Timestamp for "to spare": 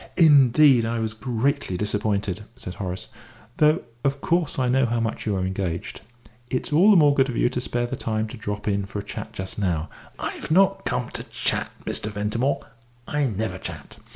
7.49-7.85